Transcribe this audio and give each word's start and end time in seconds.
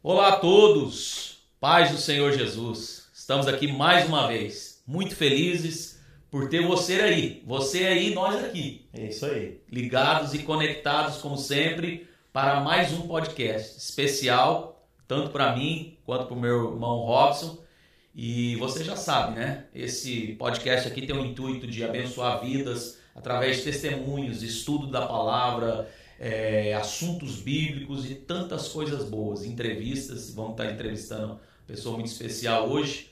Olá 0.00 0.28
a 0.28 0.36
todos, 0.36 1.38
paz 1.58 1.90
do 1.90 1.98
Senhor 1.98 2.32
Jesus. 2.32 3.08
Estamos 3.12 3.48
aqui 3.48 3.66
mais 3.66 4.06
uma 4.06 4.28
vez, 4.28 4.80
muito 4.86 5.16
felizes 5.16 6.00
por 6.30 6.48
ter 6.48 6.64
você 6.64 7.00
aí, 7.00 7.42
você 7.44 7.84
aí, 7.84 8.14
nós 8.14 8.44
aqui. 8.44 8.86
É 8.94 9.06
isso 9.06 9.26
aí. 9.26 9.60
Ligados 9.68 10.34
e 10.34 10.44
conectados 10.44 11.16
como 11.16 11.36
sempre 11.36 12.08
para 12.32 12.60
mais 12.60 12.92
um 12.92 13.08
podcast 13.08 13.76
especial, 13.76 14.86
tanto 15.08 15.30
para 15.30 15.56
mim 15.56 15.98
quanto 16.06 16.26
para 16.26 16.36
o 16.36 16.40
meu 16.40 16.74
irmão 16.74 16.98
Robson. 16.98 17.58
E 18.14 18.54
você 18.54 18.84
já 18.84 18.94
sabe, 18.94 19.34
né? 19.34 19.64
Esse 19.74 20.36
podcast 20.38 20.86
aqui 20.86 21.08
tem 21.08 21.16
o 21.16 21.26
intuito 21.26 21.66
de 21.66 21.82
abençoar 21.82 22.40
vidas 22.40 22.98
através 23.16 23.56
de 23.56 23.64
testemunhos, 23.64 24.44
estudo 24.44 24.86
da 24.86 25.04
palavra, 25.04 25.90
é, 26.18 26.74
assuntos 26.74 27.36
bíblicos 27.36 28.10
e 28.10 28.14
tantas 28.14 28.68
coisas 28.68 29.08
boas, 29.08 29.44
entrevistas. 29.44 30.32
Vamos 30.34 30.52
estar 30.52 30.72
entrevistando 30.72 31.26
uma 31.26 31.40
pessoa 31.66 31.94
muito 31.94 32.10
especial 32.10 32.68
hoje. 32.68 33.10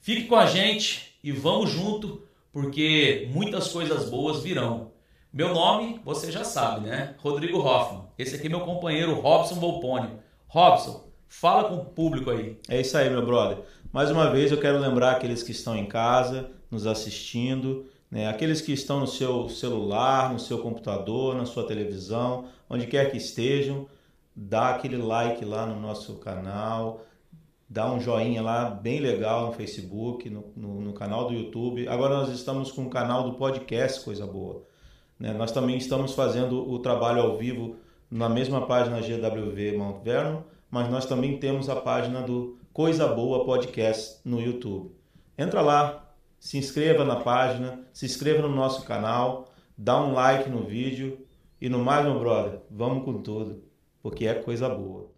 Fique 0.00 0.24
com 0.24 0.36
a 0.36 0.46
gente 0.46 1.16
e 1.22 1.32
vamos 1.32 1.70
junto, 1.70 2.22
porque 2.52 3.28
muitas 3.32 3.68
coisas 3.68 4.08
boas 4.08 4.42
virão. 4.42 4.92
Meu 5.32 5.52
nome, 5.52 6.00
você 6.04 6.30
já 6.30 6.44
sabe, 6.44 6.86
né? 6.86 7.14
Rodrigo 7.18 7.58
Hoffman. 7.58 8.04
Esse 8.16 8.36
aqui 8.36 8.46
é 8.46 8.48
meu 8.48 8.60
companheiro 8.60 9.14
Robson 9.20 9.56
Volpone. 9.56 10.10
Robson, 10.46 11.04
fala 11.28 11.68
com 11.68 11.76
o 11.76 11.84
público 11.84 12.30
aí. 12.30 12.56
É 12.68 12.80
isso 12.80 12.96
aí, 12.96 13.10
meu 13.10 13.26
brother. 13.26 13.58
Mais 13.92 14.10
uma 14.10 14.30
vez 14.30 14.52
eu 14.52 14.60
quero 14.60 14.78
lembrar 14.78 15.12
aqueles 15.12 15.42
que 15.42 15.50
estão 15.50 15.76
em 15.76 15.86
casa, 15.86 16.48
nos 16.70 16.86
assistindo, 16.86 17.86
né? 18.10 18.28
aqueles 18.28 18.60
que 18.60 18.72
estão 18.72 19.00
no 19.00 19.06
seu 19.06 19.48
celular, 19.48 20.32
no 20.32 20.38
seu 20.38 20.58
computador, 20.58 21.34
na 21.34 21.44
sua 21.44 21.66
televisão, 21.66 22.46
onde 22.68 22.86
quer 22.86 23.10
que 23.10 23.16
estejam, 23.16 23.86
dá 24.34 24.70
aquele 24.70 24.96
like 24.96 25.44
lá 25.44 25.66
no 25.66 25.80
nosso 25.80 26.16
canal, 26.16 27.00
dá 27.68 27.90
um 27.90 28.00
joinha 28.00 28.42
lá 28.42 28.70
bem 28.70 29.00
legal 29.00 29.46
no 29.46 29.52
Facebook, 29.52 30.28
no, 30.30 30.44
no, 30.56 30.80
no 30.80 30.92
canal 30.92 31.26
do 31.26 31.34
YouTube. 31.34 31.88
Agora 31.88 32.16
nós 32.16 32.30
estamos 32.30 32.70
com 32.70 32.84
o 32.84 32.90
canal 32.90 33.24
do 33.24 33.36
podcast 33.36 34.04
Coisa 34.04 34.26
Boa. 34.26 34.62
Né? 35.18 35.32
Nós 35.32 35.50
também 35.52 35.76
estamos 35.76 36.12
fazendo 36.12 36.68
o 36.70 36.78
trabalho 36.78 37.22
ao 37.22 37.36
vivo 37.36 37.76
na 38.10 38.28
mesma 38.28 38.66
página 38.66 39.00
GWV 39.00 39.76
Mount 39.76 40.02
Vernon, 40.02 40.42
mas 40.70 40.88
nós 40.90 41.06
também 41.06 41.38
temos 41.38 41.68
a 41.68 41.76
página 41.76 42.22
do 42.22 42.56
Coisa 42.72 43.08
Boa 43.08 43.44
Podcast 43.44 44.20
no 44.24 44.40
YouTube. 44.40 44.92
Entra 45.36 45.60
lá, 45.60 46.05
se 46.38 46.58
inscreva 46.58 47.04
na 47.04 47.16
página, 47.16 47.80
se 47.92 48.06
inscreva 48.06 48.42
no 48.42 48.54
nosso 48.54 48.84
canal, 48.84 49.52
dá 49.76 50.00
um 50.00 50.12
like 50.12 50.48
no 50.48 50.64
vídeo 50.64 51.26
e 51.60 51.68
no 51.68 51.78
mais, 51.78 52.04
meu 52.04 52.18
brother, 52.18 52.60
vamos 52.70 53.04
com 53.04 53.22
tudo, 53.22 53.64
porque 54.02 54.26
é 54.26 54.34
coisa 54.34 54.68
boa. 54.68 55.10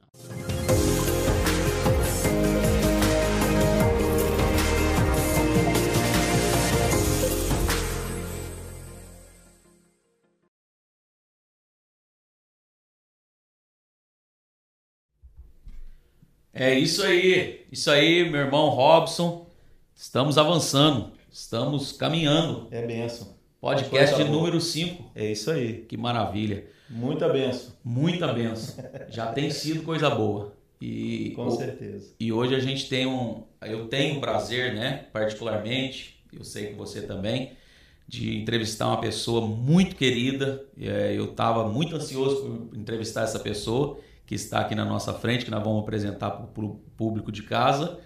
É 16.52 16.74
isso 16.76 17.04
aí, 17.04 17.66
isso 17.70 17.88
aí, 17.88 18.28
meu 18.28 18.40
irmão 18.40 18.68
Robson. 18.70 19.47
Estamos 20.00 20.38
avançando, 20.38 21.10
estamos 21.28 21.90
caminhando. 21.90 22.68
É 22.70 22.86
benção. 22.86 23.34
Podcast 23.60 24.14
de 24.16 24.22
número 24.30 24.60
5. 24.60 25.10
É 25.12 25.32
isso 25.32 25.50
aí. 25.50 25.84
Que 25.88 25.96
maravilha. 25.96 26.66
Muita 26.88 27.28
benção, 27.28 27.72
Muita 27.84 28.32
benção. 28.32 28.84
Já 29.08 29.32
tem 29.32 29.50
sido 29.50 29.82
coisa 29.82 30.08
boa. 30.08 30.54
E, 30.80 31.32
com 31.34 31.46
o- 31.48 31.50
certeza. 31.50 32.12
e 32.20 32.32
hoje 32.32 32.54
a 32.54 32.60
gente 32.60 32.88
tem 32.88 33.06
um. 33.06 33.42
Eu 33.60 33.88
tenho 33.88 34.18
um 34.18 34.20
prazer, 34.20 34.72
né? 34.76 35.06
Particularmente, 35.12 36.22
eu 36.32 36.44
sei 36.44 36.68
que 36.68 36.74
você 36.74 37.02
também, 37.02 37.54
de 38.06 38.38
entrevistar 38.38 38.86
uma 38.86 39.00
pessoa 39.00 39.44
muito 39.44 39.96
querida. 39.96 40.64
É, 40.80 41.12
Eu 41.12 41.24
estava 41.32 41.68
muito 41.68 41.96
ansioso 41.96 42.36
por 42.70 42.78
entrevistar 42.78 43.22
essa 43.24 43.40
pessoa 43.40 43.98
que 44.24 44.36
está 44.36 44.60
aqui 44.60 44.76
na 44.76 44.84
nossa 44.84 45.12
frente, 45.12 45.44
que 45.44 45.50
nós 45.50 45.64
vamos 45.64 45.82
apresentar 45.82 46.30
para 46.30 46.64
o 46.64 46.76
público 46.96 47.32
de 47.32 47.42
casa. 47.42 47.98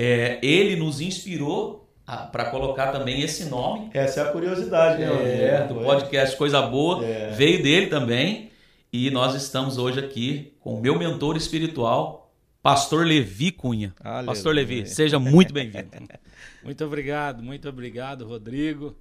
É, 0.00 0.38
ele 0.40 0.76
nos 0.76 1.00
inspirou 1.00 1.92
para 2.30 2.50
colocar 2.50 2.92
também 2.92 3.20
esse 3.20 3.46
nome 3.46 3.90
Essa 3.92 4.20
é 4.20 4.22
a 4.22 4.32
curiosidade, 4.32 5.02
né? 5.02 5.44
é, 5.44 5.66
do 5.66 5.74
Foi? 5.74 5.84
podcast 5.84 6.36
Coisa 6.36 6.62
Boa. 6.62 7.04
É. 7.04 7.32
Veio 7.32 7.60
dele 7.60 7.88
também. 7.88 8.52
E 8.92 9.10
nós 9.10 9.34
estamos 9.34 9.76
hoje 9.76 9.98
aqui 9.98 10.54
com 10.60 10.76
o 10.76 10.80
meu 10.80 10.96
mentor 10.96 11.36
espiritual, 11.36 12.32
Pastor 12.62 13.04
Levi 13.04 13.50
Cunha. 13.50 13.92
Aleluia. 14.00 14.26
Pastor 14.26 14.54
Levi, 14.54 14.86
seja 14.86 15.18
muito 15.18 15.52
bem-vindo. 15.52 15.90
Muito 16.62 16.84
obrigado, 16.84 17.42
muito 17.42 17.68
obrigado, 17.68 18.26
Rodrigo, 18.26 18.96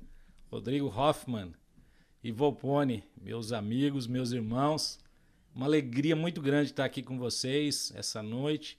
Rodrigo 0.49 0.87
Hoffman 0.95 1.51
e 2.23 2.31
Volpone, 2.31 3.03
meus 3.19 3.51
amigos, 3.51 4.07
meus 4.07 4.31
irmãos. 4.31 4.99
Uma 5.53 5.65
alegria 5.65 6.15
muito 6.15 6.39
grande 6.39 6.69
estar 6.69 6.85
aqui 6.85 7.01
com 7.01 7.17
vocês 7.17 7.91
essa 7.95 8.21
noite. 8.23 8.77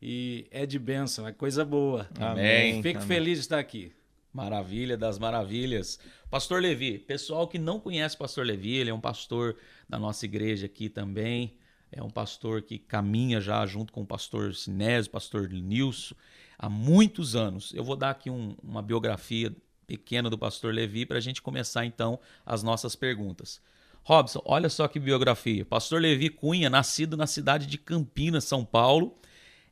E 0.00 0.46
é 0.50 0.66
de 0.66 0.78
bênção, 0.78 1.26
é 1.26 1.32
coisa 1.32 1.64
boa. 1.64 2.08
Amém. 2.18 2.82
Fico 2.82 2.98
Amém. 2.98 3.08
feliz 3.08 3.38
de 3.38 3.40
estar 3.44 3.58
aqui. 3.58 3.92
Maravilha 4.32 4.96
das 4.96 5.18
maravilhas. 5.18 5.98
Pastor 6.30 6.60
Levi, 6.60 6.98
pessoal 6.98 7.48
que 7.48 7.58
não 7.58 7.80
conhece 7.80 8.16
Pastor 8.16 8.44
Levi, 8.44 8.74
ele 8.74 8.90
é 8.90 8.94
um 8.94 9.00
pastor 9.00 9.56
da 9.88 9.98
nossa 9.98 10.26
igreja 10.26 10.66
aqui 10.66 10.88
também. 10.90 11.56
É 11.90 12.02
um 12.02 12.10
pastor 12.10 12.60
que 12.62 12.78
caminha 12.78 13.40
já 13.40 13.64
junto 13.64 13.92
com 13.92 14.02
o 14.02 14.06
pastor 14.06 14.54
Sinésio, 14.54 15.10
pastor 15.10 15.48
Nilson, 15.48 16.14
há 16.58 16.68
muitos 16.68 17.34
anos. 17.34 17.72
Eu 17.74 17.82
vou 17.84 17.96
dar 17.96 18.10
aqui 18.10 18.28
um- 18.28 18.54
uma 18.62 18.82
biografia 18.82 19.54
pequena 19.86 20.28
do 20.28 20.36
pastor 20.36 20.74
Levi 20.74 21.06
para 21.06 21.16
a 21.16 21.20
gente 21.20 21.40
começar 21.40 21.86
então 21.86 22.18
as 22.44 22.62
nossas 22.62 22.94
perguntas. 22.94 23.60
Robson, 24.02 24.42
olha 24.44 24.68
só 24.68 24.86
que 24.86 25.00
biografia. 25.00 25.64
Pastor 25.64 26.00
Levi 26.02 26.28
Cunha, 26.28 26.68
nascido 26.68 27.16
na 27.16 27.26
cidade 27.26 27.66
de 27.66 27.78
Campinas, 27.78 28.44
São 28.44 28.64
Paulo, 28.64 29.16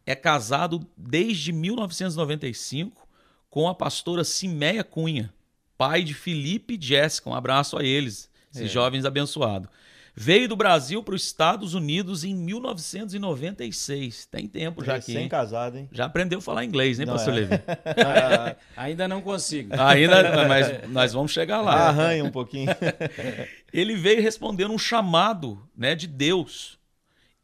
é 0.06 0.14
casado 0.14 0.86
desde 0.96 1.52
1995 1.52 3.06
com 3.50 3.68
a 3.68 3.74
pastora 3.74 4.24
Simeia 4.24 4.82
Cunha, 4.84 5.32
pai 5.78 6.02
de 6.02 6.14
Felipe 6.14 6.74
e 6.80 6.84
Jéssica. 6.84 7.30
Um 7.30 7.34
abraço 7.34 7.76
a 7.78 7.84
eles, 7.84 8.28
esses 8.52 8.66
É. 8.66 8.72
jovens 8.72 9.04
abençoados. 9.04 9.68
Veio 10.16 10.48
do 10.48 10.54
Brasil 10.54 11.02
para 11.02 11.16
os 11.16 11.24
Estados 11.24 11.74
Unidos 11.74 12.22
em 12.22 12.32
1996. 12.34 14.26
Tem 14.26 14.46
tempo 14.46 14.84
já 14.84 14.94
aqui. 14.94 15.12
Sem 15.12 15.22
hein? 15.22 15.28
casado, 15.28 15.76
hein? 15.76 15.88
Já 15.90 16.04
aprendeu 16.04 16.38
a 16.38 16.42
falar 16.42 16.64
inglês, 16.64 16.98
né, 16.98 17.04
Não 17.04 17.14
pastor 17.14 17.32
é. 17.34 17.36
Levi? 17.36 17.54
Ah, 17.66 18.56
Ainda 18.76 19.08
não 19.08 19.20
consigo. 19.20 19.70
Ainda, 19.76 20.46
mas 20.46 20.88
nós 20.88 21.12
vamos 21.12 21.32
chegar 21.32 21.60
lá. 21.60 21.88
Arranha 21.88 22.24
um 22.24 22.30
pouquinho. 22.30 22.68
Ele 23.72 23.96
veio 23.96 24.22
respondendo 24.22 24.72
um 24.72 24.78
chamado, 24.78 25.60
né, 25.76 25.96
de 25.96 26.06
Deus. 26.06 26.78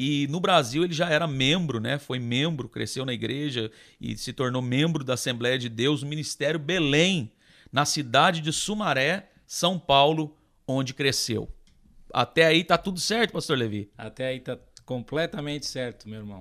E 0.02 0.26
no 0.28 0.40
Brasil 0.40 0.82
ele 0.82 0.94
já 0.94 1.10
era 1.10 1.26
membro, 1.26 1.78
né? 1.78 1.98
Foi 1.98 2.18
membro, 2.18 2.70
cresceu 2.70 3.04
na 3.04 3.12
igreja 3.12 3.70
e 4.00 4.16
se 4.16 4.32
tornou 4.32 4.62
membro 4.62 5.04
da 5.04 5.12
Assembleia 5.12 5.58
de 5.58 5.68
Deus, 5.68 6.02
Ministério 6.02 6.58
Belém, 6.58 7.30
na 7.70 7.84
cidade 7.84 8.40
de 8.40 8.50
Sumaré, 8.50 9.30
São 9.46 9.78
Paulo, 9.78 10.34
onde 10.66 10.94
cresceu. 10.94 11.54
Até 12.14 12.46
aí 12.46 12.64
tá 12.64 12.78
tudo 12.78 12.98
certo, 12.98 13.32
pastor 13.32 13.58
Levi. 13.58 13.90
Até 13.98 14.28
aí 14.28 14.40
tá 14.40 14.58
completamente 14.86 15.66
certo, 15.66 16.08
meu 16.08 16.20
irmão. 16.20 16.38